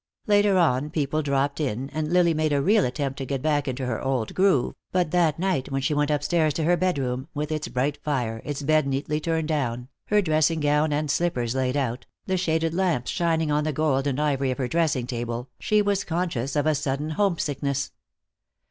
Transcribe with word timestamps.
Later 0.25 0.57
on 0.57 0.89
people 0.89 1.21
dropped 1.21 1.59
in, 1.59 1.87
and 1.91 2.11
Lily 2.11 2.33
made 2.33 2.51
a 2.53 2.59
real 2.59 2.85
attempt 2.85 3.19
to 3.19 3.25
get 3.25 3.43
back 3.43 3.67
into 3.67 3.85
her 3.85 4.01
old 4.01 4.33
groove, 4.33 4.73
but 4.91 5.11
that 5.11 5.37
night, 5.37 5.71
when 5.71 5.83
she 5.83 5.93
went 5.93 6.09
upstairs 6.09 6.55
to 6.55 6.63
her 6.63 6.75
bedroom, 6.75 7.27
with 7.35 7.51
its 7.51 7.67
bright 7.67 8.01
fire, 8.03 8.41
its 8.43 8.63
bed 8.63 8.87
neatly 8.87 9.19
turned 9.19 9.47
down, 9.47 9.89
her 10.07 10.19
dressing 10.19 10.59
gown 10.59 10.91
and 10.91 11.11
slippers 11.11 11.53
laid 11.53 11.77
out, 11.77 12.07
the 12.25 12.35
shaded 12.35 12.73
lamps 12.73 13.11
shining 13.11 13.51
on 13.51 13.63
the 13.63 13.71
gold 13.71 14.07
and 14.07 14.19
ivory 14.19 14.49
of 14.49 14.57
her 14.57 14.67
dressing 14.67 15.05
table, 15.05 15.51
she 15.59 15.83
was 15.83 16.03
conscious 16.03 16.55
of 16.55 16.65
a 16.65 16.73
sudden 16.73 17.11
homesickness. 17.11 17.91